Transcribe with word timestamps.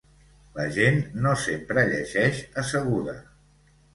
La 0.53 0.63
gent 0.77 0.97
no 1.25 1.33
sempre 1.41 1.83
llegeix 1.91 2.41
asseguda. 2.65 3.17